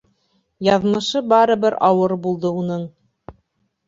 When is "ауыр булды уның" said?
1.89-2.89